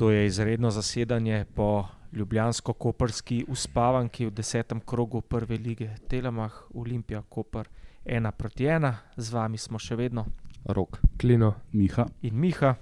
[0.00, 7.68] To je izredno zasedanje po ljubljansko-koperski uspavanki v desetem krogu prve lige Telemah, Olimpija, Koper,
[8.04, 10.24] ena proti ena, z vami smo še vedno
[10.64, 11.52] Rok, Klino.
[11.72, 12.06] Miha.
[12.22, 12.74] in Miha.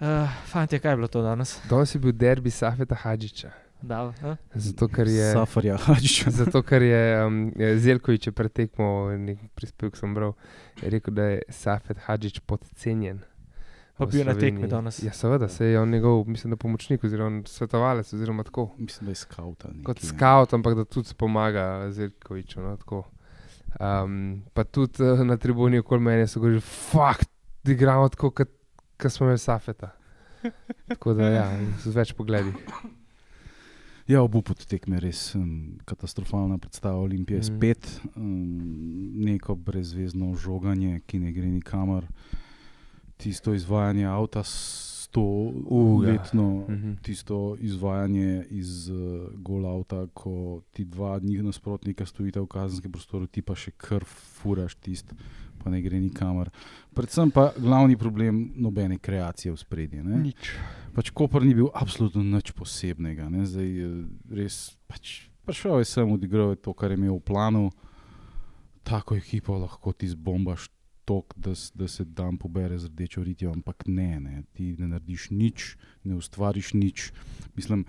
[0.00, 1.60] Uh, Fantje, kaj je bilo to danes?
[1.70, 3.52] Danes je bil derbi Safeta Hadžiča.
[3.82, 4.36] Da, uh?
[4.54, 6.30] Zato, ker je, Safarja Hadžiča.
[6.42, 7.42] zato, ker je um,
[7.78, 10.34] Zelkovič je pred tekmo, nek prispevek sem bral,
[10.82, 13.22] je rekel, da je Safet Hadžič podcenjen.
[14.00, 15.02] Pa bil na tekmi danes.
[15.04, 18.70] Ja, seveda, se je on njegov, mislim, da pomočnik oziroma svetovalec oziroma tako.
[18.78, 19.64] Mislim, da je skaut.
[19.64, 22.60] ali Kot scout, ampak da tudi pomaga Zelkoviču.
[22.60, 23.04] No, tako.
[23.80, 27.28] um, pa tudi uh, na tribuni okoli mene so govorili, fakt,
[27.64, 29.90] da igramo tako, kot smo imeli Safeta.
[30.88, 31.44] Tako da, ja,
[31.84, 32.54] z več pogledi.
[34.08, 37.38] Ja, obup od tekme je res um, katastrofalna predstava Olimpije.
[37.38, 37.42] Mm.
[37.46, 42.08] Spet um, neko brezvezno žoganje, ki ne gre nikamor.
[43.20, 46.12] Tisto izvajanje avta sto Uh, ja.
[46.12, 46.92] letno, Mhm.
[47.02, 53.26] tisto izvajanje iz uh, gol avta, ko ti dva njih nasprotnika stojita v kazenskem prostoru,
[53.26, 55.10] ti pa še kar furaš tist,
[55.58, 56.50] pa ne gre nikamor.
[56.94, 59.58] Predvsem pa glavni problem nobene kreacije v.
[60.22, 60.54] Nič.
[60.94, 63.28] Pač Koper ni bil absolutno nič posebnega.
[63.28, 63.46] Ne?
[63.46, 67.70] Zdaj, eh, res, pač, prišel je sem odigral je to, kar je imel v planu.
[68.82, 70.70] Tako ekipo lahko ti zbombaš
[71.10, 75.30] tok, da, da se dan pobere z rdečo ritijo, ampak ne, ne, ti ne narediš
[75.32, 77.10] nič, ne ustvariš nič.
[77.54, 77.84] Mislim,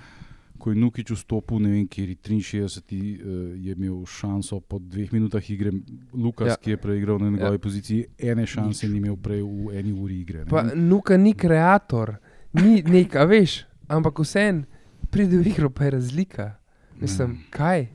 [0.57, 5.09] ko je Nukič vstopil, ne vem, kjer je 63, uh, je imel šanso po dveh
[5.11, 5.71] minutah igre,
[6.15, 6.51] Lukas, Ja.
[6.51, 6.57] ja.
[6.57, 7.51] ki je preigral na njegovi Ja.
[7.51, 7.57] ja.
[7.59, 10.39] poziciji, ene šanse ni imel prej v eni uri igre.
[10.39, 10.49] ne.
[10.49, 12.17] Pa Nuka ni kreator,
[12.53, 14.65] ni nek, a veš, ampak vsem
[15.09, 16.51] pride v igro, pa je razlika.
[16.95, 17.41] Mislim, Mm.
[17.49, 17.87] kaj?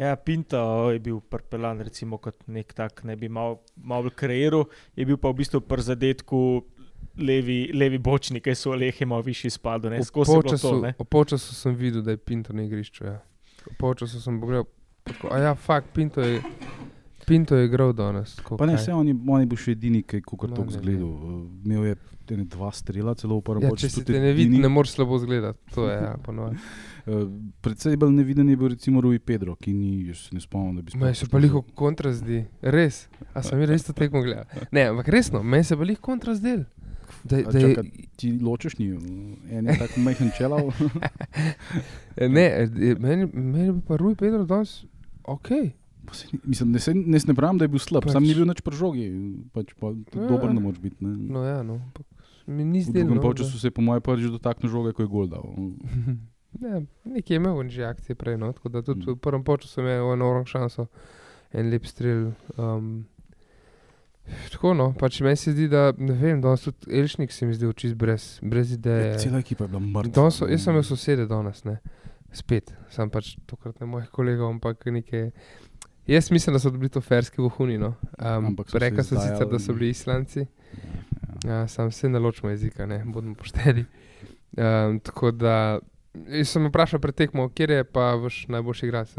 [0.00, 4.64] Ja, Pinto je bil prpeljan, recimo, kot nek tak, ne bi mal, mal kreiral,
[4.96, 6.40] je bil pa v bistvu pri zadetku
[7.20, 11.76] levi, levi bočnik, ki so lehe malo višji spadli, ne skozi je v polčasu sem
[11.76, 13.04] videl, da je Pinto na igrišču.
[13.04, 13.18] Ja.
[13.66, 14.64] V polčasu sem pogledal,
[15.04, 16.40] pa tako, a ja, fakt, Pinto je,
[17.30, 18.34] Pinto je igral danes.
[18.36, 20.54] tako, Pa ne, vse on je, on je bil še edini, ki je No, kot
[20.56, 21.12] to ne zgledal.
[21.64, 21.96] Imel je
[22.30, 24.92] ene dva strela, celo v prvem Ja, polčasu, če tudi te ne vidi, ne moreš
[24.94, 25.58] slabo zgledati.
[25.74, 26.60] To je, ja, ponovadi.
[27.06, 27.24] Uh,
[27.58, 30.94] predvsej bolj neviden je bil recimo Rui Pedro, ki ni, se ne spomnim, da bi
[30.94, 31.42] Meni se pa poslušal.
[31.42, 33.08] liho kontra zdi, res.
[33.34, 34.46] A sem jaz isto tekmo gledal.
[34.70, 36.62] Ne, ampak resno, meni se pa liho kontra zdel.
[37.24, 39.00] Da, da je, čakaj, Ti ločeš njiju,
[39.50, 40.70] en je tako majhen čelav.
[42.20, 42.46] Ne,
[42.98, 44.84] meni, meni pa Rui Pedro danes
[45.24, 45.50] ok.
[46.10, 48.34] Pa Mislim, ne, se, ne, ne pravim, da je bil slab, Pač- pač, sam ni
[48.34, 49.06] bil nič pri žogi.
[49.52, 50.16] Pač pa, Ja.
[50.16, 50.26] ja.
[50.26, 50.98] Dober ne moreš biti.
[51.00, 51.14] Ne.
[51.30, 51.78] No, ja, no.
[51.86, 52.06] ampak
[52.46, 53.04] Mi ni v zdelo.
[53.06, 55.46] drugem No, polčasu se je po mojem prvič dotaknil žoge, ko je gol dal.
[56.58, 56.82] Ne,
[57.14, 59.12] nekje je imel že akcije prej, no, tako da tudi Mm.
[59.12, 60.88] v prvem času imel eno šanso,
[61.52, 62.34] en lep strel.
[62.56, 63.06] Um,
[64.50, 67.70] tako no, pač meni se zdi, da ne vem, danes tudi Elšnik se mi zdi
[67.72, 69.18] čist brez, brez ideje.
[69.18, 70.30] Cela ekipa je bila mrtva.
[70.30, 71.78] So, jaz sem imel sosede danes, ne.
[72.32, 75.30] spet, sem pač tokrat ne mojih kolegov, ampak neke.
[76.06, 77.78] Jaz mislim, da so bili to ferski vohuni.
[77.78, 77.94] No.
[78.18, 80.46] Um, so Reka so sicer, da so bili islanci,
[81.44, 81.52] Ja.
[81.52, 83.84] ja, sam se ne ločimo jezika, ne bodimo pošteni.
[84.56, 85.78] Um, tako da
[86.44, 89.14] sem vprašal pred tekmo, kje je pa vaš najboljši igralec.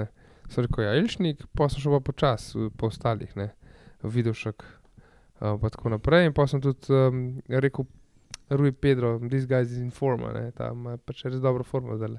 [0.50, 3.50] So rekel, ja, Ilšnik, pa sem šel pa počas po ostalih, ne,
[4.03, 4.63] Vidošek.
[5.40, 6.25] Uh, pa tako naprej.
[6.28, 7.86] In pa sem tudi um, rekel,
[8.50, 12.18] Rui Pedro, this guy is in forma, ne, ta ima pač res dobro formo zdaj.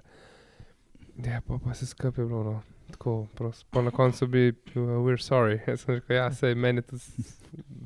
[1.20, 2.42] Ja, pa, pa se skupaj bilo.
[2.42, 2.62] No.
[2.92, 3.66] Tako, prost.
[3.70, 4.54] pa na koncu bi, uh,
[5.00, 5.58] we're sorry.
[5.66, 7.24] Jaz sem rekel, ja, sej meni je tudi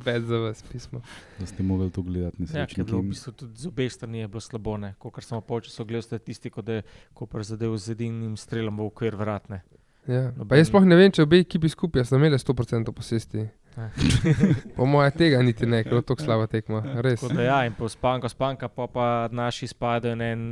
[0.01, 1.01] več za vas pismo.
[1.39, 2.85] Da ste mogli to gledati, Ja, je nesrečniki.
[2.85, 4.77] bilo v bistvu tudi z obeh strani je bilo slabo.
[4.99, 9.63] Ko sem počasno gledal statistiko, da je Koper zadev z edinim strelom v okvir vratne.
[10.07, 10.31] Ja.
[10.31, 13.43] Noben- Pa jaz sploh ne vem, če obe ekipi skupaj sta imeli 100% posesti.
[13.77, 13.91] Ja.
[14.77, 16.81] Po mojem tega niti ne, ker je to tako slaba tekma.
[16.97, 17.21] Res.
[17.21, 20.45] Tako da ja, in po spanko, spanka, pa, pa naši spadajo na en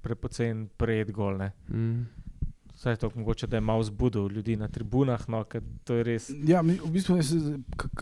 [0.00, 1.36] prepocen pred gol.
[1.36, 1.48] Ne.
[1.68, 2.04] Mm.
[2.80, 6.30] Vse to mogoče, da je malo zbudil ljudi na tribunah, no, ker to je res.
[6.44, 7.58] Ja, mi, v bistvu, jaz se,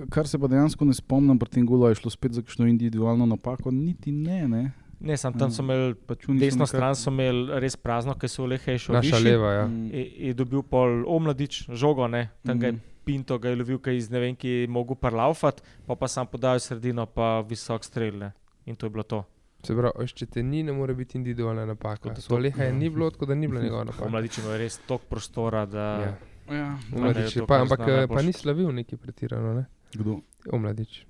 [0.07, 3.27] kar se pa dejansko ne spomnim, pri tem golu je šlo spet za kakšno individualno
[3.27, 4.47] napako, niti ne.
[4.49, 4.63] ne.
[5.01, 8.31] Ne, sam tam so imeli, Pač so desno nekako- stran so imeli res prazno, ker
[8.31, 9.67] so lehe še Naša leva, ja.
[9.67, 9.91] Mm.
[9.91, 12.81] Je, je dobil pol omladič, žogo, ne, tam ga je Mhm.
[13.05, 16.07] Pinto ga je lovil, ki je iz ne vem, ki je mogel parlaufati, pa pa
[16.07, 18.19] sam podal v sredino, pa visok strel.
[18.19, 18.33] Ne.
[18.67, 19.25] In to je bilo to.
[19.65, 22.15] Se pravi, če te ni, ne more biti individualna napaka.
[22.15, 24.05] To- je ni bilo, tako da ni bila njegova napaka.
[24.05, 26.13] Omladič ima res toliko prostora, da Ja.
[26.51, 26.79] Ja.
[26.97, 28.27] Omladič je to, pa, ampak eh, pa najboljše.
[28.27, 29.65] ni slavil neki pretirano, ne?
[29.95, 30.21] Kdo?
[30.53, 31.05] Omladič,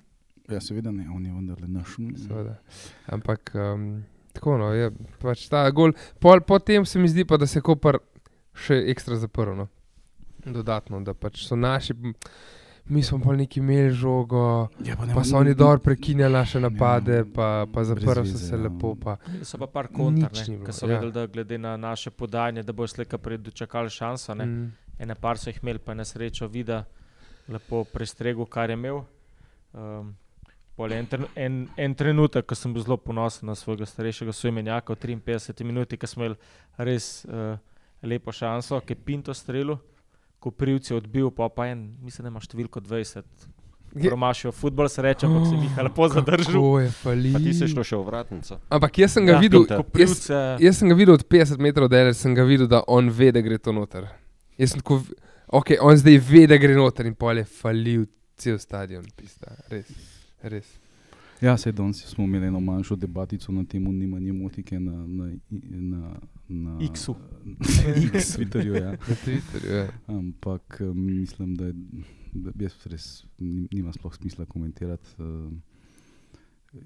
[0.49, 1.97] Ja, seveda ne, on je vendarle naš.
[2.19, 2.57] seveda.
[3.07, 4.91] Ampak um, tako no, je
[5.21, 5.93] pač ta gol.
[6.19, 7.99] Pol, potem se mi zdi pa, da se je Koper
[8.55, 9.53] še ekstra zaprl.
[9.55, 9.69] No.
[10.45, 11.93] Dodatno, da pač so naši.
[12.89, 16.61] Mi smo pa neki imeli žogo, Ja, pa, ne, pa so oni dobro prekinjali naše
[16.61, 18.63] napade, pa, pa zaprli so se ja.
[18.63, 18.95] lepo.
[18.95, 19.17] Pa.
[19.43, 20.29] So pa par bilo,
[20.67, 20.95] ki so ja.
[20.95, 24.35] vedeli, da glede na naše podajanje, da bo slika prej dočakali šanso.
[24.35, 24.47] Ne?
[24.47, 24.73] Mm.
[24.99, 26.85] Ene par so jih imeli, pa je na srečo vida
[27.49, 29.03] lepo prestregel, kar je imel.
[29.73, 30.17] Um,
[30.77, 35.19] pol en, en, en trenutek, ko sem bil zelo ponosen na svojega starejšega soimenjaka v
[35.27, 36.39] 53 minuti, ko smo imeli
[36.79, 37.59] res uh,
[38.03, 39.79] lepo šanso, ki je Pinto strelil,
[40.39, 43.25] ko privci odbil, pa pa en, mislim, da ima številko 20.
[43.95, 46.53] Je- Promašijo futbol, se reče, ampak se mi je lepo zadržal.
[46.53, 47.33] Kako je fali.
[47.33, 48.59] Pa ti si šel še v vratnico.
[48.69, 49.65] Ampak jaz sem ga Ja, videl,
[49.97, 50.29] jaz,
[50.61, 53.41] jaz sem ga videl od 50 metrov dalje, sem ga videl, da on ve, da
[53.41, 54.05] gre to noter.
[54.57, 55.01] Jaz sem tako,
[55.51, 58.05] ok, on zdaj ve, da gre noter in pol je falil
[58.37, 59.03] cel stadion.
[59.17, 59.57] Pista.
[59.69, 59.89] Res,
[60.45, 60.69] res.
[61.41, 65.33] Ja, se danes smo imeli eno manjšo debatico na temo nimanja motike na, na,
[65.71, 66.17] na,
[66.49, 67.15] na X-u.
[68.15, 68.75] X, Twitterju.
[68.75, 68.91] Ja.
[68.91, 69.73] Na Twitterju.
[69.73, 69.89] Ja.
[70.09, 71.75] Ampak eh, mislim, da, je,
[72.33, 75.09] da jaz res ni- nima sploh smisla komentirati.
[75.19, 75.51] eh.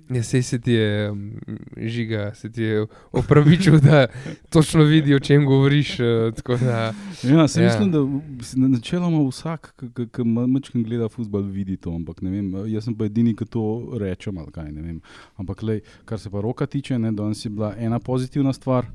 [0.09, 1.33] Ja, sej se ti je um,
[1.79, 4.07] žiga, se ti je opravičil, da
[4.51, 5.91] točno vidi, o čem govoriš.
[5.93, 6.93] Uh, tako da,
[7.25, 7.65] Ja, se Ja.
[7.65, 7.81] ja.
[7.81, 7.99] mislim, da
[8.69, 9.73] načeloma vsak,
[10.11, 11.91] ki majčkam gleda futbol, vidi to.
[11.93, 14.39] Ampak ne vem, jaz sem pa edini, ki to rečem.
[14.39, 15.01] ali Kaj, ne vem.
[15.37, 18.87] ampak lej, kar se pa roka tiče, ne, danes je bila ena pozitivna stvar,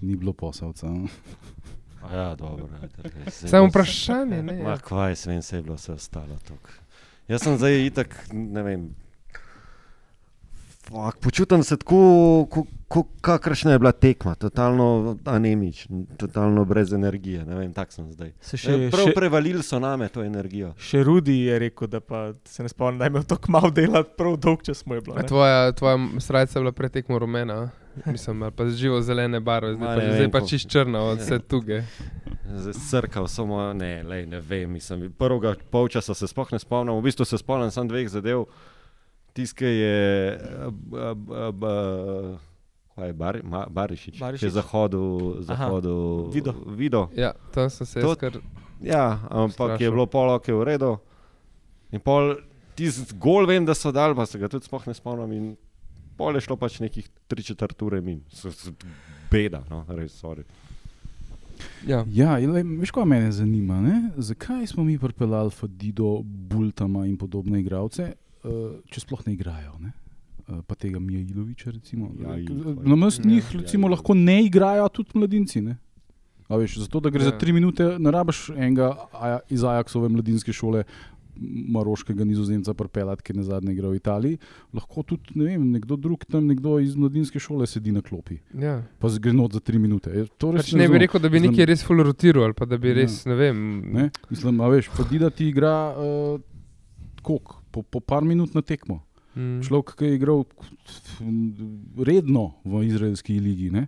[0.00, 0.88] ni bilo posavca.
[2.02, 2.68] A Ja, dobro.
[3.30, 4.42] zdaj samo vprašanje.
[4.42, 4.78] Ne, Ma, ja.
[4.78, 6.38] kvaj, svem se je bilo vse ostalo.
[6.38, 6.70] tok.
[7.28, 8.88] Jaz sem zdaj itak, ne vem.
[10.82, 11.96] Fak, počutim se tako,
[12.50, 17.44] ko- ko- kakršna je bila tekma, totalno anemičen, totalno brez energije.
[17.44, 18.32] Ne vem, tak sem zdaj.
[18.40, 20.74] se Še, še, prav še, prevalili so name to energijo.
[20.76, 24.02] še Rudi je rekel, da pa se ne spomnim, da je imel tako malo dela,
[24.02, 25.22] prav dolg čas mu je bilo.
[25.22, 27.70] Tvoja, tvoja srca je bila pretekmo rumena,
[28.04, 31.38] mislim, ali pa živo zelene barve, zdaj Ma, pa, zdaj pa čist črna od vse
[31.48, 31.82] tuge.
[32.82, 34.72] Srkal samo, ne, lej, ne vem.
[34.72, 38.40] Mislim, prvega polčasa se sploh ne spomnim, v bistvu se spomnim samo dveh zadev.
[38.40, 38.71] Uh,
[39.34, 41.12] uh,
[41.52, 42.38] uh,
[42.94, 44.40] kaj je Bar, Ma, Barišič, Barišič?
[44.40, 45.06] ki je zahodil,
[45.42, 46.52] zahodil Vido.
[46.68, 47.08] Vido.
[47.14, 48.32] Ja, tam sem se To- jaz kar.
[48.80, 49.90] Ja, ampak je Strašno.
[49.90, 50.98] bilo pol oke v redu.
[51.90, 52.34] In pol
[52.74, 55.32] tisti gol vem, da so dal, pa se ga tudi sploh ne spomnim.
[55.32, 55.56] In
[56.16, 58.20] pol je šlo pač nekih tri četrt ure min.
[58.28, 58.72] S- s-
[59.30, 60.44] Beda, no, res, sorry.
[61.86, 62.04] Ja.
[62.06, 63.80] Ja, in lej, veš, kaj me zanima?
[63.80, 64.10] Ne?
[64.18, 68.12] Zakaj smo mi pripeljali Fadido, Bultama in podobne igralce,
[68.86, 69.78] če sploh ne igrajo?
[69.80, 69.92] Ne?
[70.42, 72.10] Uh, pa tega Mijailoviča, recimo.
[72.18, 75.60] Ja, in- Na mestu Ja, njih recimo, ja, lahko ne igrajo tudi mladinci.
[75.60, 75.76] Ne?
[76.48, 77.26] A Veš, zato, da gre ja.
[77.26, 77.30] Ja.
[77.30, 78.96] za tri minute, ne rabiš enega
[79.48, 80.82] iz Ajaxove mladinske šole,
[81.68, 84.38] maroškega nizozemca, pripeljati, ki je na zadnje igral v Italiji.
[84.70, 88.82] Lahko tudi ne vem, nekdo drug tam, nekdo iz mladinske šole sedi na klopi, Ja.
[88.98, 90.10] pa gre not za tri minute.
[90.36, 91.00] To Pač ne bi razumem.
[91.00, 92.94] rekel, da bi Mislim- nekaj res full rotiral ali pa da bi Ja.
[92.94, 93.56] res, ne vem.
[93.92, 94.10] Ne?
[94.30, 96.40] Mislim, a veš, Fadida ti igra uh,
[97.22, 99.00] koliko, po, po par minut na tekmo.
[99.32, 99.62] Mm.
[99.64, 100.44] Človek, ki je igral
[101.98, 103.70] redno v izraelski ligi.
[103.70, 103.86] Ne?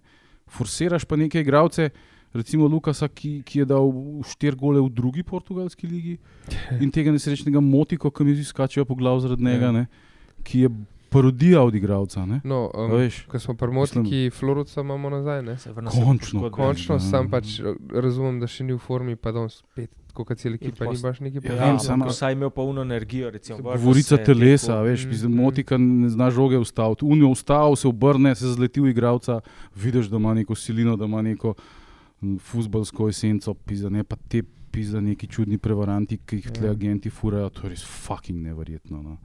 [0.48, 1.90] Forsiraš pa neke igralce,
[2.32, 3.90] recimo Lukasa, ki, ki je dal
[4.24, 6.16] štiri gole v drugi portugalski ligi
[6.82, 9.72] in tega nesrečnega Motiko, ki mi zdi skačejo po glavu zaradi njega, Ja.
[9.72, 9.86] ne?
[10.44, 10.68] ki je
[11.08, 12.26] parodija od igralca.
[12.26, 12.40] Ne?
[12.44, 15.42] No, A um, ko smo pri Motiki, Floruca imamo nazaj.
[15.42, 15.54] Ne?
[15.86, 16.50] Končno.
[16.50, 17.00] Končno Ja.
[17.00, 20.54] sam pač eh, razumem, da še ni v formi, pa da on spet, kot cel
[20.54, 21.78] ekipa, ni baš neki Ja, Ja, vem, problem.
[21.80, 23.30] samo- ampak vsaj imel polno energijo.
[23.30, 24.84] Recimo, Govorica telesa, lepo.
[24.84, 25.34] veš, Mm, mm.
[25.36, 27.04] motika ne zna žoge ustaviti.
[27.04, 29.40] Unijo ustavi, se obrne, se zleti v igralca,
[29.74, 31.54] vidiš, da ima neko silino, da ima neko
[32.20, 34.42] mm, fuzbalsko esenco, pizda, ne pa te
[34.74, 36.74] pizda neki čudni prevaranti, ki jih tle Ja.
[36.74, 37.50] agenti furajo.
[37.50, 39.02] To je res fucking neverjetno.
[39.02, 39.16] No.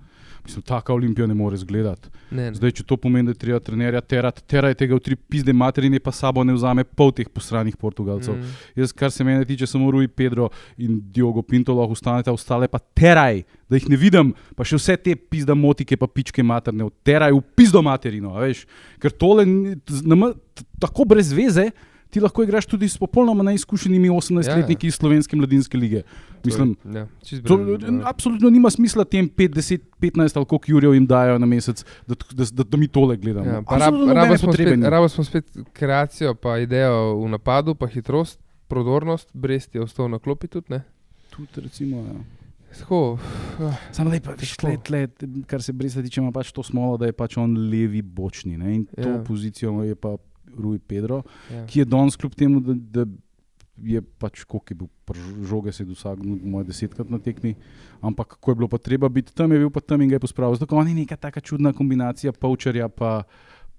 [0.45, 2.07] Mislim, taka olimpija ne more zgledati.
[2.31, 2.55] Ne, ne.
[2.55, 5.99] Zdaj, če to pomeni, da je treba trenerja terati, teraj tega v tri pizde materine,
[5.99, 8.37] pa sabo ne vzame pol teh posranih Portugalcev.
[8.37, 8.53] Mm.
[8.79, 12.79] Jaz, kar se mene tiče, samo Rui Pedro in Diogo Pinto lahko ostanete, ostale pa
[12.79, 17.35] teraj, da jih ne vidim, pa še vse te pizda motike, pa pičke materne, teraj
[17.35, 18.63] v pizdo materino, veš.
[19.01, 19.43] Ker tole
[20.05, 20.33] nama-
[20.79, 21.71] tako brez veze.
[22.09, 26.01] Ti lahko igraš tudi s popolnoma neizkušenimi 18-letniki iz slovenske mladinske lige.
[26.43, 27.03] Mislim, ja,
[27.45, 28.01] to, brez- ja.
[28.03, 32.15] absolutno nima smisla tem 5, 10, 15 ali koliko jurjev jim dajo na mesec, da,
[32.33, 33.45] da, da, da mi tole gledamo.
[33.45, 38.39] Ja, rab, rabo, smo spet, rabo smo spet kreacijo, pa idejo v napadu, pa hitrost,
[38.67, 40.65] prodornost, Brest je ostal na klopi tudi.
[40.69, 40.81] Ne?
[41.29, 42.19] Tudi, recimo, ja.
[42.79, 43.17] Tako,
[43.59, 44.61] ah, Samo lepo, Težko.
[44.61, 45.07] tle, tle,
[45.47, 48.57] kar se Bresa tiče, ima pač to smolo, da je pač on levi bočni.
[48.57, 48.75] Ne?
[48.75, 49.23] In to Ja.
[49.23, 50.17] pozicijo je pa
[50.57, 51.65] Rui Pedro, ja.
[51.65, 53.05] ki je danes kljub temu, da, da
[53.77, 54.87] je pač koliko je bil,
[55.43, 57.55] žoge se je dosagnil, moj desetkrat na tekmi,
[58.01, 60.19] ampak ko je bilo pa treba biti tam, je bil pa tam in ga je
[60.19, 60.55] pospravil.
[60.55, 63.23] Zato on je neka taka čudna kombinacija Pavčarja pa,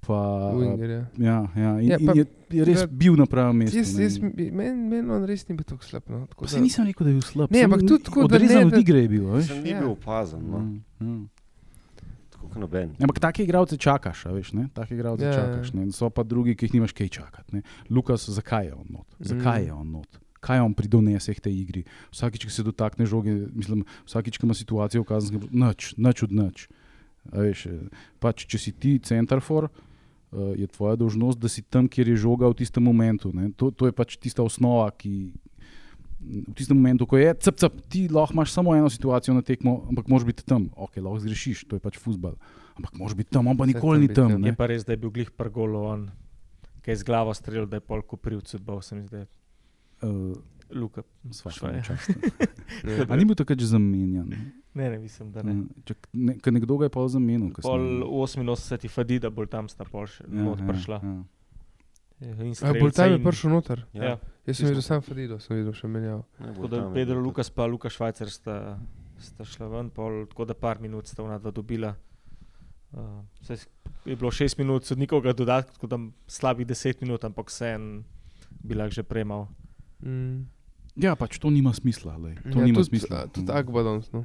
[0.00, 0.16] Pa,
[0.54, 1.04] Winger, ja.
[1.18, 1.80] ja, ja.
[1.80, 3.76] In, Ja, in pa- je, je res Ja, bil na pravem mestu.
[3.76, 4.02] Jaz, ne.
[4.02, 4.50] jaz, Meni
[4.88, 6.02] men on res ni bil tako slab.
[6.08, 7.52] No, tako da- se nisem rekel, da je bil slab.
[7.52, 8.36] Ne, ampak tudi tako, da
[8.96, 9.28] je bil.
[9.28, 9.46] a veš.
[9.46, 9.80] Sem ni Ja.
[9.80, 10.58] bil opazen, no.
[10.58, 11.28] Mm, mm.
[12.48, 12.94] Kot noben.
[13.02, 14.68] Ampak take igralce čakaš, a veš, ne?
[14.74, 15.40] Take igralce Ja, ja, ja.
[15.44, 15.72] čakaš.
[15.76, 15.90] Ne?
[15.92, 17.56] So pa drugi, ki jih nimaš kaj čakati.
[17.56, 17.62] Ne?
[17.90, 19.06] Lukas, zakaj je on not?
[19.20, 19.66] Zakaj Mm.
[19.66, 20.18] je on not?
[20.40, 21.82] Kaj on pridonese k tej igri?
[22.10, 26.32] Vsakič, ko se dotakne žoge, mislim, vsakič, ko ima situacijo v kazenskem, nič, nič od
[26.32, 26.68] nič.
[27.28, 31.84] A Veš, eh, pač, če si ti centarfor, uh, je tvoja dolžnost, da si tam,
[31.88, 33.28] kjer je žoga v tistem momentu.
[33.36, 33.50] ne.
[33.60, 35.34] To, to je pač tista osnova, ki
[36.20, 39.86] v tistem momentu, ko je cep, cep, ti lahko imaš samo eno situacijo na tekmo,
[39.88, 40.68] ampak moraš biti tam.
[40.76, 42.36] Ok, lahko zgrešiš, to je pač futbal.
[42.76, 44.36] Ampak moraš biti tam, on pa nikoli ni tam.
[44.36, 44.38] ja.
[44.38, 44.52] ne.
[44.52, 46.08] Je pa res, da je bil glih prgolo on,
[46.84, 49.24] ki je z glavo streljal, da je pol koprivcu bal, se mi zdi.
[50.04, 50.36] Uh,
[50.70, 51.02] Luka.
[51.30, 51.82] Sva Švaje.
[51.82, 52.10] čast.
[52.86, 53.04] Ja.
[53.08, 54.30] A ni bil takrat že zamenjan?
[54.74, 55.66] Ne, ne, mislim, da ne.
[55.84, 57.50] Če, ne, ker nekdo ga je pa zamenjal.
[57.58, 61.00] Pol 88 Fadida, bolj tam sta pol še ja, not prišla.
[61.02, 61.16] Ja.
[62.20, 63.84] Bolj tam je prišel noter.
[63.96, 64.18] Ja.
[64.46, 66.22] Jaz sem videl sam Fadido, sem videl še menjal.
[66.40, 68.56] Ne, Tako da Pedro Lukas pa Luka Švajcer sta,
[69.20, 71.94] sta šla ven, pol, tako da par minut sta ona dva dobila.
[72.90, 73.22] Uh,
[74.04, 77.86] je bilo šest minut, sodnikov ga dodati, tako da slabih deset minut, ampak vse en
[78.64, 79.46] bi lahko že premal.
[80.00, 80.48] Mm.
[80.96, 82.16] ja, pač to nima smisla.
[82.18, 82.36] Lej.
[82.48, 83.26] To ja, nima tudi, smisla.
[83.32, 84.24] Tudi Agbadons, no.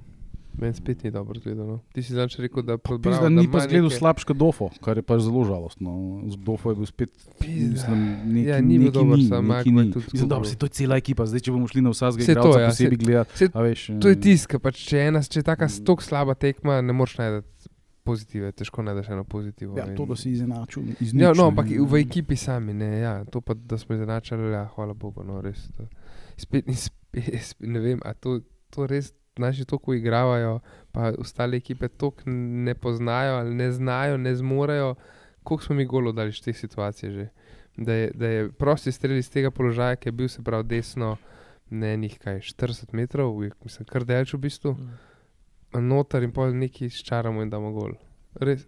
[0.55, 1.67] Meni spet ni dobro zgledal.
[1.67, 1.79] No.
[1.91, 4.37] Ti si zanč rekel, da Pizda, podbral, ni da pa ima zgledal neke- slabš kot
[4.37, 5.91] Dofo, kar je pač zelo žalostno.
[6.25, 7.11] Z Dofo je bil spet.
[7.41, 9.91] Mislim, neki, Ja, ni bil dober, ni, Agba je ni.
[9.91, 10.49] tudi Mislim, dobro, izgubil.
[10.49, 12.91] se to je cela ekipa, zdaj če bomo šli na vsakega to, igralca ja, posebej
[12.91, 13.37] saj- gledati.
[13.37, 16.33] saj a veš, To je eh, tisk, pač, če, ena, če je taka stok slaba
[16.35, 17.69] tekma, ne moreš najti
[18.03, 19.75] pozitive, težko najdeš eno pozitivo.
[19.75, 20.83] Ja, to, da si izenačil.
[20.99, 24.69] iz Ja, no, ampak v ekipi sami, ne, ja, to pa, da smo izenačili, ja,
[24.69, 25.67] hvala Bogu, no, res.
[25.73, 25.83] To.
[26.37, 26.93] Spet, ni spet,
[27.43, 30.59] spet, ne vem, a to, to res naši toliko igravajo,
[30.91, 32.21] pa ostale ekipe toliko
[32.65, 34.95] ne poznajo ali ne znajo, ne zmorejo,
[35.43, 37.27] koliko smo mi golo dali iz te situacije že.
[37.77, 41.17] Da je, da je prosti strel iz tega položaja, ki je bil se pravi desno,
[41.69, 44.75] ne nekaj 40 metrov, mislim, kar delč v bistvu,
[45.73, 47.97] noter in pol neki ščaramo in damo gol.
[48.39, 48.63] Res,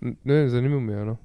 [0.00, 1.18] ne vem, zanimivo mi je, no.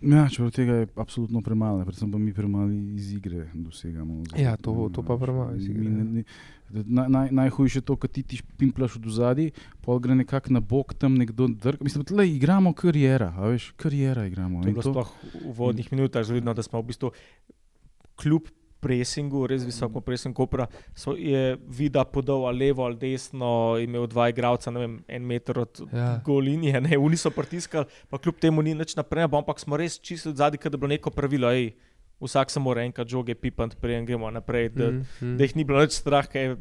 [0.00, 4.22] Ja, čeprav tega je absolutno premalo, predvsem pa mi premalo iz igre dosegamo.
[4.36, 6.04] Ja, to- to pa premalo iz igre, Mi ja.
[6.04, 6.24] ne- ne-
[6.84, 9.50] Naj, naj, najhujše je to, ko ti ti pimplaš od zadaj,
[9.80, 11.82] pol gre nekako na bok, tam nekdo drg.
[11.82, 14.62] Mislim, da igramo karijera, a veš, karijera igramo.
[14.62, 17.10] To je bilo to- sploh v vodnih minutah že vidno, da smo v bistvu
[18.16, 18.42] kljub
[18.80, 23.50] presingu, res visoko presingu, Kopra, so, je vida podal ali levo ali desno,
[23.82, 26.20] imel dva igralca, ne vem, en meter od Ja.
[26.24, 29.98] gol linije, ne, oni so pritiskali, pa kljub temu ni nič naprej, ampak smo res
[29.98, 31.72] čisto zadaj, da je bilo neko pravilo, ej,
[32.20, 35.36] vsak se mora enkrat žoge pipant, preden gremo naprej, da, Mm, mm.
[35.36, 36.56] da jih ni bilo nič strah, ker je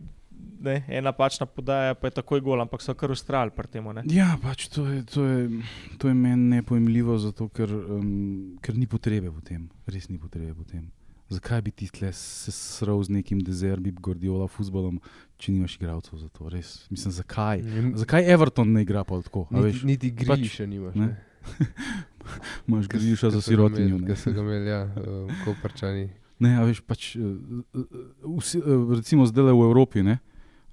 [0.59, 3.85] ne, ena pačna podaja, pa je takoj gol, ampak so kar ustrajali pri tem.
[3.93, 4.03] ne.
[4.09, 5.61] Ja, pač to je, to je,
[5.97, 10.53] to je meni nepojmljivo, zato ker, um, ker ni potrebe v tem, res ni potrebe
[10.53, 10.83] v tem.
[11.29, 15.01] Zakaj bi ti tle se sral z nekim dezerbi, Gordiola, futbolom,
[15.37, 16.47] če nimaš igralcev za to?
[16.49, 17.63] Res, mislim, zakaj?
[17.63, 17.95] Mm.
[17.99, 19.47] Zakaj Everton ne igra pa tako?
[19.51, 19.81] Niti, veš?
[19.83, 20.95] niti pač, griša nimaš.
[20.95, 21.07] ne.
[21.07, 21.67] Ne?
[22.67, 23.97] Imaš griša za sirotinjo.
[23.97, 24.07] ne.
[24.07, 26.07] Ko so ga imeli, ja, uh, koprčani.
[26.39, 28.01] Ne, a veš, pač, eh, eh,
[28.37, 28.61] vsi,
[28.95, 30.19] recimo zdaj v Evropi, ne,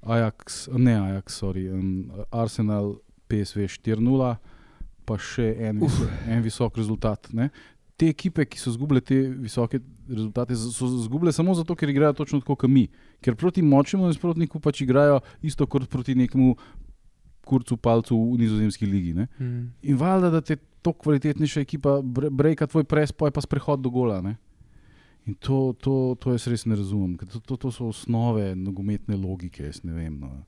[0.04, 2.98] Ajax, ne Ajax, sorry, um, Arsenal,
[3.32, 4.34] PSV 4-0,
[5.08, 7.30] pa še en, visok, en visok rezultat.
[7.32, 7.48] Ne.
[7.96, 12.40] Te ekipe, ki so izgubile te visoke rezultate, so izgubile samo zato, ker igrajo točno
[12.42, 12.88] tako kot mi.
[13.22, 16.56] Ker proti močnemu nasprotniku pač igrajo isto kot proti nekemu
[17.44, 19.12] kurcu palcu v nizozemski ligi.
[19.14, 19.28] Ne.
[19.38, 19.68] Mm.
[19.82, 23.80] In valjda, da te to kvalitetnejša ekipa bre- breka tvoj pres, pa je pa sprehod
[23.84, 24.20] do gola.
[24.24, 24.36] Ne?
[25.26, 29.16] In to, to, to jaz res ne razumem, ker to, to, to so osnove nogometne
[29.16, 29.64] logike.
[29.64, 30.44] jaz Ne vem, no.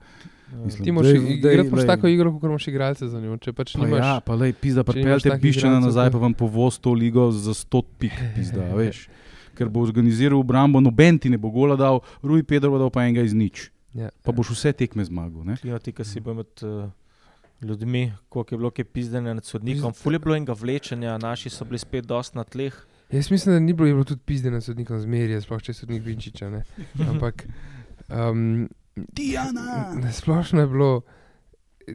[0.62, 3.38] Mislim, Ti moraš igrati pač tako igro, kot imaš igralce za njo.
[3.38, 6.76] Če pač Pa nimaš, ja, pa lej, pizda, pripeljte piščana nazaj, ko- pa vam povoz
[6.78, 9.06] to ligo za 100 pik, pizda, a veš.
[9.56, 13.06] Ker bo organiziral obrambo, noben ti ne bo gola dal, Rui Pedro bo dal pa
[13.08, 13.70] enega iz nič.
[13.94, 15.40] ja, Pa boš vse tekme zmagal.
[15.42, 15.56] Ne?
[15.56, 16.84] Klino, ti, ki si bil med uh,
[17.62, 19.96] ljudmi, koliko je bilo kaj pizdene nad sodnikom.
[19.96, 22.76] Ful je bilo enega vlečenja, naši so bili spet dosti na tleh.
[23.10, 26.02] Jaz mislim, da ni bilo, bilo tudi pizde na sodnikom zmerja, sploh če je sodnik
[26.04, 26.48] Vinčiča.
[26.50, 26.62] Ne?
[27.10, 27.44] Ampak
[28.08, 29.92] um, Diana!
[29.94, 31.02] na splošno je bilo
[31.86, 31.94] eh,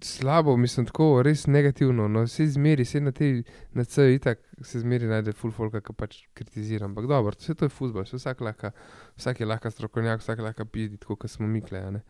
[0.00, 2.08] slabo, mislim, tako res negativno.
[2.08, 5.94] No, vse zmeri, vse na tej, na CEJ, itak se zmeri najde full folka, ki
[5.94, 6.88] pač kritizira.
[6.90, 8.72] Ampak dobro, vse to je futbol, vsak, lahka,
[9.20, 12.02] vsak je lahko strokovnjak, vsak lahko pidi, tako kot smo mi klejane.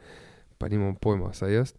[0.59, 1.75] Pa nimamo pojma, saj jaz.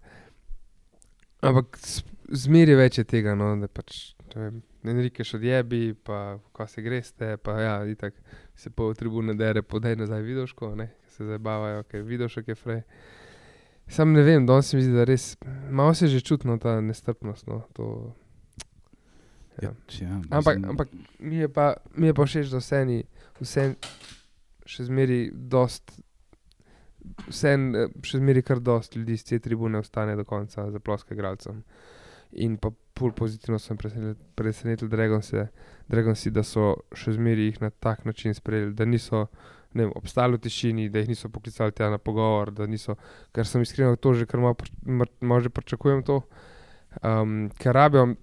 [1.42, 1.82] Ampak
[2.30, 4.14] zmeri več je tega, no, da pač.
[4.36, 8.18] vem, Enrique odjebi, pa ko se greste, pa ja, itak
[8.56, 12.82] se pol tribune dere, podaj nazaj vidoško, ne, ke se zabavajo, ker vidošek je frej.
[13.88, 15.34] Sam ne vem, danes se mi zdi, da res
[15.70, 17.48] malo se že čutno ta nestrpnost.
[17.48, 18.14] No, to,
[19.62, 19.74] Ja.
[20.00, 20.88] Ja, Ampak, mislim, ampak
[21.20, 23.04] mi, je pa, mi je pa všeč, da vse ni,
[23.40, 23.66] vse
[24.66, 25.94] še zmeri dost.
[27.28, 27.52] Vse
[28.08, 31.62] še zmeri kar dost ljudi z te tribune ostane do konca za ploske igralcem.
[32.42, 35.48] In pa pol pozitivno sem presenetil, presenetil Dragonsi,
[35.90, 39.28] Dragonsi, da so še zmeri jih na tak način sprejeli, da niso
[39.74, 42.96] vem, obstali v tišini, da jih niso poklicali tja na pogovor, da niso,
[43.34, 44.56] ker sem iskreno to že kar malo,
[45.22, 46.22] malo že pričakujem to,
[47.02, 48.14] um, ker rabijo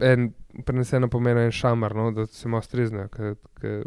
[0.00, 0.32] en
[0.64, 3.84] preneseno pomeni en šamar, no, da se malo streznejo, ker, ker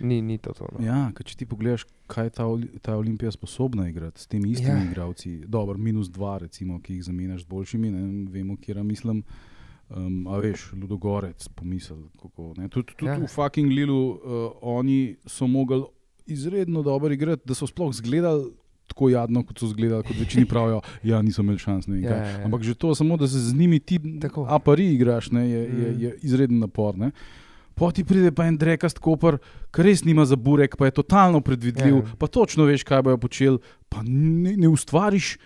[0.00, 0.52] ni, ni to.
[0.52, 0.84] to no.
[0.84, 2.44] Ja, ker če ti pogledaš, kaj je ta,
[2.82, 4.84] ta Olimpija sposobna igrati s temi istimi Ja.
[4.84, 9.22] igravci, dobro, minus dva, recimo, ki jih zamenjaš z boljšimi, ne vemo, kje mislim.
[9.90, 11.96] Um, a veš, Ludogorec, pomisel.
[12.16, 13.18] Kako, tudi tudi Ja.
[13.18, 14.18] v fucking Lilu uh,
[14.62, 15.82] oni so mogli
[16.26, 18.52] izredno dobro igrati, da so sploh zgledali
[18.86, 21.86] tako jadno, kot so zgledali, kot večini pravijo, ja, niso imeli šans.
[21.86, 22.44] ne Ja, ja, ja.
[22.44, 24.46] Ampak že to, samo da se z njimi ti Tako.
[24.48, 26.00] apari igraš, ne, je, je, Mm.
[26.00, 26.98] je izreden napor.
[26.98, 27.10] Ne.
[27.80, 29.38] Poti pride pa en drekast koper,
[29.70, 32.02] ki res nima za burek, pa je totalno predvidljiv, Ja.
[32.02, 32.16] ja.
[32.16, 33.56] pa točno veš, kaj bojo počeli,
[33.88, 35.38] pa ne, ne ustvariš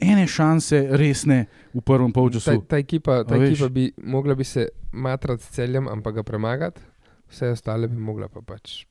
[0.00, 1.40] ene šanse resne
[1.74, 2.62] v prvem Ta, polčasu.
[2.64, 3.50] ta ekipa, ta A veš?
[3.50, 6.80] ekipa bi mogla bi se matrati s celjem, ampak ga premagati,
[7.26, 8.86] vse ostale bi mogla pa pač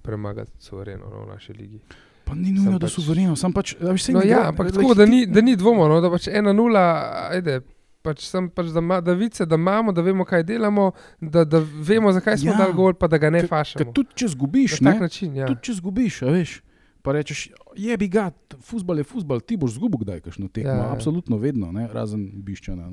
[0.00, 1.80] premagati suvereno no, v naši ligi.
[2.24, 4.70] Pa ni nujno, Sam da pač- so verjeni, sam pač, veš, No, ne ja, ampak
[4.70, 6.84] tako, da ni, da ni dvoma, no, da pač ena nula,
[7.30, 7.60] ajde.
[8.00, 11.58] Pač sem pač, da, ma, da vice, da imamo, da vemo, kaj delamo, da, da
[11.60, 12.52] vemo, zakaj smo Ja.
[12.52, 12.58] ja.
[12.60, 13.78] dali gol, pa da ga ne Ker- fašamo.
[13.80, 15.46] Ker tudi če zgubiš, Na tak ne, način, ja.
[15.46, 16.62] tudi če zgubiš, a veš.
[17.00, 17.40] Pa rečeš,
[17.74, 18.28] je bi ga,
[18.60, 20.84] futbol je futbol, ti boš zgubil kdaj kakšno tekmo, Ja, ja, ja.
[20.84, 20.92] ja.
[20.92, 21.86] absolutno vedno, ne?
[21.88, 22.88] razen Biščana,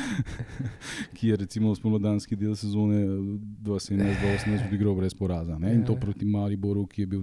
[1.14, 3.00] ki je recimo spomladanski del sezone
[3.62, 5.56] 2017-2018 odigral brez poraza.
[5.56, 5.74] Ne?
[5.74, 6.00] In to Ja.
[6.00, 7.22] proti Mariboru, ki je bil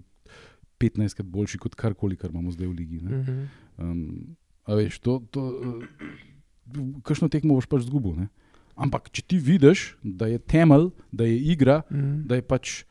[0.77, 2.99] 15krat boljši kot karkoli, kar imamo zdaj v ligi.
[2.99, 3.11] Ne?
[3.11, 3.47] Mhm.
[3.79, 5.41] Um, a veš, to, to,
[7.03, 8.15] kakšno tekmo boš pač zgubil.
[8.15, 8.27] Ne?
[8.77, 12.27] Ampak, če ti vidiš, da je temelj, da je igra, Mhm.
[12.27, 12.83] da je pač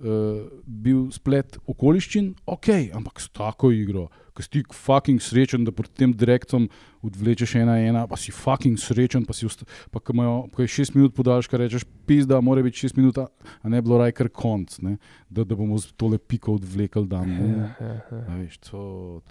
[0.00, 4.08] uh, bil splet okoliščin, ok, ampak s tako igro,
[4.40, 6.66] ki si ti fucking srečen, da proti tem direktom
[7.04, 10.68] odvlečeš ena ena, pa si fucking srečen, pa, si usta, pa ko, imajo, ko je
[10.68, 14.78] šest minut podaljška, rečeš, pizda, mora biti šest minut, a ne bilo raj kar konc,
[14.84, 14.96] ne?
[15.28, 17.28] da, da bomo z tole piko odvlekli dan.
[17.28, 17.48] Ne?
[17.48, 18.20] Ja, ja, ja.
[18.28, 18.82] A Veš, to,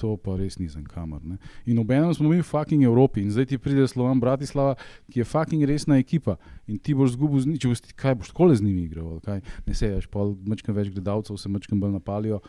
[0.01, 1.21] to pa res nisem kamor.
[1.25, 1.37] Ne?
[1.69, 4.77] In obenem smo mi v fucking Evropi in zdaj ti pride Slovan Bratislava,
[5.09, 6.37] ki je fucking resna ekipa
[6.69, 9.73] in ti boš zgubil, če boš, ti- kaj boš tako z njimi igral, kaj ne
[9.75, 12.41] seješ, pa mečkam več gledalcev, se mečkam bolj napalijo,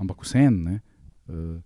[0.00, 0.78] ampak vseeno.
[1.28, 1.56] Uh, uh,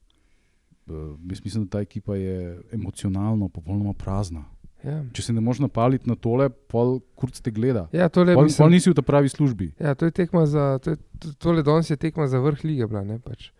[1.29, 4.45] jaz mislim, da ta ekipa je emocionalno popolnoma prazna.
[4.83, 5.05] Ja.
[5.13, 7.85] Če se ne moreš napaliti na tole, pol kurc te gleda.
[7.93, 9.73] Ja, tole, Pol, mislim, pol nisi v ta pravi službi.
[9.79, 12.87] ja, to je tekma za, to je, to- tole danes je tekma za vrh lige
[12.87, 13.53] bila, ne pač.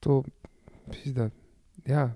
[0.00, 0.24] To,
[0.90, 1.30] pizda,
[1.86, 2.10] ja,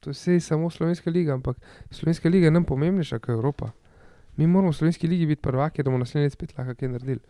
[0.00, 1.56] to je vse samo slovenska liga, ampak
[1.90, 3.70] slovenska liga je nam pomembnejša kot Evropa.
[4.36, 7.20] Mi moramo v slovenski ligi biti prvaki, da bomo naslednji let spet lahko kaj naredili.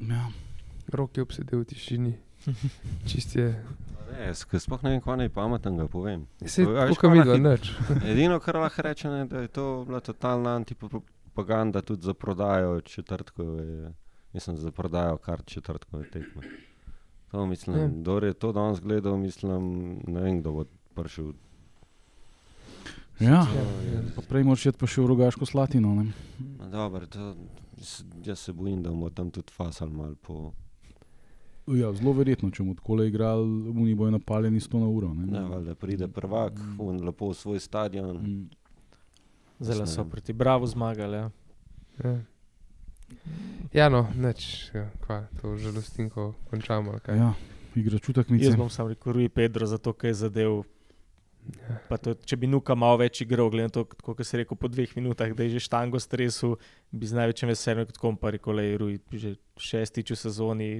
[0.00, 0.30] Ja.
[0.88, 2.14] Rok je obsedel v tišini,
[3.04, 3.50] čist je.
[4.10, 6.26] Ne, jaz sploh ne vem, kaj naj pametnega povem.
[6.42, 7.70] Se tukaj kaj mi lahko- nič.
[8.10, 13.92] Edino, kar lahko rečem, je, da je to bila totalna antipropaganda tudi za prodajo četrtkove,
[14.32, 16.42] mislim, za prodajo kart četrtkove tekme.
[17.30, 17.88] To mislim, Ja.
[17.88, 19.62] kdo je to danes gledal, mislim,
[20.06, 21.32] ne vem, kdo bo prišel.
[23.20, 23.28] Ja.
[23.30, 23.44] Ja.
[24.16, 25.92] Pa prej moraš iti pa še v rogaško slatino.
[26.66, 27.34] Dobro, to,
[28.24, 30.52] jaz se bojim, da bomo tam tudi fasali malo po.
[31.76, 35.12] Ja, zelo verjetno, če bomo tako igrali, oni bojo napaljeni 100 na uro.
[35.14, 35.26] Ne?
[35.26, 38.16] Ne, valjda pride prvak, un lepo v svoj stadion.
[38.16, 38.48] Mm.
[39.60, 40.10] Zelo Jaz so vem.
[40.10, 41.16] proti Bravo zmagali.
[41.16, 41.30] Ja.
[42.04, 42.18] Ja.
[43.72, 46.98] Ja, no, neč, ja, kva, to žalostinko končamo.
[47.08, 47.32] Ja,
[47.74, 48.58] igra čutek mi Jaz je.
[48.58, 50.62] bom sam rekel, Rui Pedro, zato ker je zadev.
[51.56, 51.78] Ja.
[51.88, 54.68] Pa to, če bi Nuka malo več igral, glede na to, kot si rekel, po
[54.68, 56.54] dveh minutah, da je že štango stresu,
[56.92, 60.70] bi z največjim veseljem kot kompa rekel, da je Rui že šestič v sezoni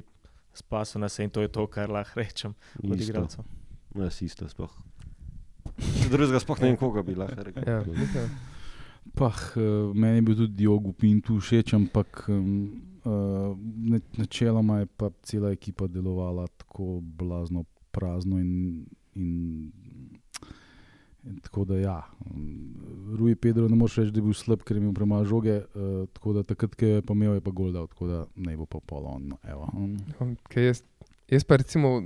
[0.55, 3.45] spasal nas in to je to, kar lahko rečem od igralcev.
[3.95, 4.73] Jaz isto sploh.
[6.11, 7.67] Drugega sploh ne vem, koga bi lahko rekel.
[7.67, 8.29] Ja, ja.
[9.17, 13.57] Pah, uh, meni je bil tudi Diogo Pintu všeč, ampak um, uh,
[14.19, 18.85] načeloma je pa cela ekipa delovala tako blazno prazno in,
[19.15, 19.73] in,
[21.25, 21.97] in tako da ja.
[22.31, 25.57] Um, Rui Pedro ne moreš reči, da je bil slab, ker je imel premalo žoge,
[25.61, 28.57] uh, tako da takrat, ko je pa imel, je pa gol dal, tako da ne
[28.57, 29.19] bo pa polo.
[29.19, 30.37] No, evo, um.
[30.49, 30.83] Kaj jaz,
[31.29, 31.99] jaz pa recimo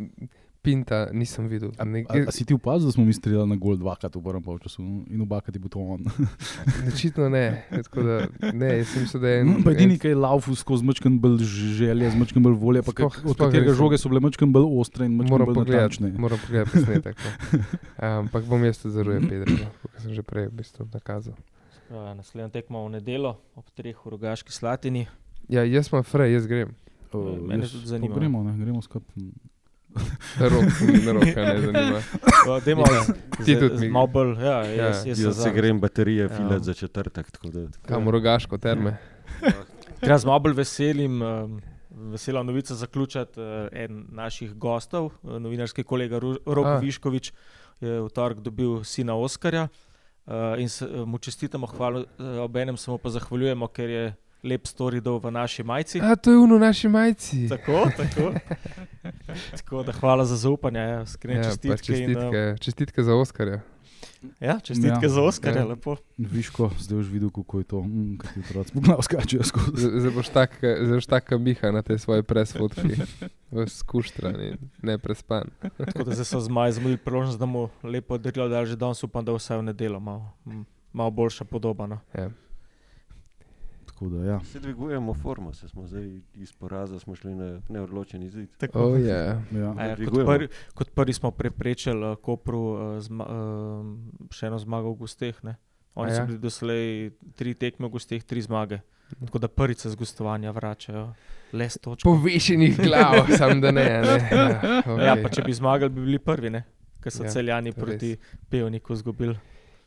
[0.65, 1.75] Pinta nisem videl.
[1.77, 4.23] A, Ne, a, a si ti opazil, da smo mi streljali na gol dvakrat v
[4.23, 6.09] prvem polčasu in obakrat je bil to on?
[6.89, 7.43] Očitno ne.
[7.69, 8.17] Tako Da,
[8.51, 9.51] ne, jaz sem mislil, da je en.
[9.61, 13.13] Pa edini, ki je laufu skozi mačken bolj želje, z mačken bolj volje, pa Sploh-
[13.13, 16.15] kak, od katerega žoge so bile mačken bolj ostre in Moram bolj natančne.
[16.17, 17.17] moram pogledati posnetek.
[17.21, 17.61] no.
[18.19, 21.37] Ampak bom jaz tudi za Ruje Pedro, no, kot sem že prej v bistvu nakazal.
[21.87, 25.05] Uh, Naslednja tekma v nedeljo ob treh v Rogaški Slatini.
[25.47, 26.73] Ja, jaz sem frej, jaz grem.
[27.13, 28.17] Uh, mene tudi zanima.
[28.17, 29.29] Gremo, ne, gremo skupaj.
[30.45, 30.65] Rok,
[30.97, 32.01] ne roka, ne zanima.
[32.49, 33.03] Uh, Dajmo Ja,
[33.39, 33.89] ti tudi mi.
[33.89, 34.35] malo bolj.
[34.37, 36.29] Ja, Ja, jaz, jaz, Jaz sem se grem baterije Ja.
[36.31, 37.31] filat za četrtek.
[37.31, 38.97] tako da- Kam v rogaško terme.
[40.03, 41.61] Jaz z malo bolj veselim, um,
[42.11, 46.77] vesela novica zaključiti uh, en naših gostov, uh, novinarski kolega Rok A.
[46.77, 47.33] Viškovič
[47.81, 49.69] je v torek dobil sina Oskarja
[50.27, 54.05] uh, in se, mu čestitamo, hvala, uh, ob enem se mu pa zahvaljujemo, ker je
[54.45, 56.01] lep story dal v naši majici.
[56.01, 57.49] A, to je uno naši majci.
[57.49, 58.33] Tako, tako.
[59.57, 61.93] tako da hvala za zaupanje, ja, iskrene Ja, pa čestitke.
[61.95, 63.61] In, uh, čestitke, čestitke za Oskarja.
[64.41, 65.09] ja, čestitke Ja.
[65.09, 65.67] za Oskarja, Ja.
[65.67, 65.97] lepo.
[66.19, 69.89] Viško, zdaj už videl, kako je to, mm, kaj ti otroci poglav skačejo skozi.
[69.95, 72.95] Zdaj boš tak, zdaj boš taka miha na tej svoji presfotki.
[73.69, 75.49] Skuštran in neprespan.
[75.79, 79.25] Tako da zdaj so zmaj zamudili priložnost, da mu lepo delo, da že danes upam,
[79.25, 80.33] da vsaj v nedeljo malo,
[80.93, 81.87] malo boljša podoba.
[81.87, 81.99] No.
[82.15, 82.31] Ja.
[83.95, 84.41] Tako da, ja.
[84.45, 88.57] Se dvigujemo formo, se smo zdaj iz poraza smo šli na neodločen izid.
[88.57, 88.79] Tako.
[88.79, 89.39] Oh, yeah.
[89.55, 89.75] ja.
[89.79, 94.59] A Ja, kot, prvi, kot prvi smo preprečili uh, Kopru uh, zma, uh, še eno
[94.59, 95.39] zmago v gosteh.
[95.47, 95.55] Ne?
[95.95, 96.27] Oni A so ja?
[96.27, 98.81] bili doslej tri tekme v gosteh, tri zmage.
[99.25, 101.15] Tako da prvice z gostovanja vračajo,
[101.53, 102.11] le s točko.
[102.11, 103.85] Povišenih glav, sam da ne.
[104.03, 104.19] ne.
[104.33, 105.05] Ja, okay.
[105.07, 106.51] Ja, pa če bi zmagali, bi bili prvi,
[106.99, 108.17] ker so Ja, ja, celjani proti
[108.51, 109.39] Pevniku izgubili.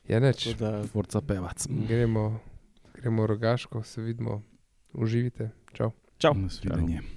[0.08, 0.48] ja neč.
[0.94, 1.68] Forca pevac.
[1.68, 2.40] Gremo,
[3.02, 4.42] gremo rogaško, se vidimo,
[4.94, 5.50] uživite.
[5.74, 5.92] Čau.
[6.18, 6.34] čau.
[6.34, 7.17] Nasvidenje.